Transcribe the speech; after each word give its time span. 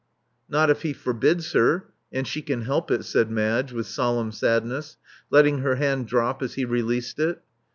Not 0.49 0.71
if 0.71 0.81
he 0.81 0.93
forbids 0.93 1.51
her— 1.53 1.85
and 2.11 2.27
she 2.27 2.41
can 2.41 2.63
help 2.63 2.89
it," 2.89 3.05
said 3.05 3.29
Madge 3.29 3.71
with 3.71 3.85
solemn 3.85 4.31
sadness, 4.31 4.97
letting 5.29 5.59
her 5.59 5.75
hand 5.75 6.07
drop 6.07 6.41
as 6.41 6.55
he 6.55 6.65
released 6.65 7.19
it. 7.19 7.43